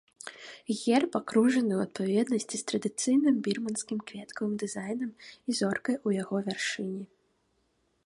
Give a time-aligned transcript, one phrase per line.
[0.77, 7.03] Герб акружаны ў адпаведнасці з традыцыйным бірманскім кветкавым дызайнам і зоркай у яго вяршыні.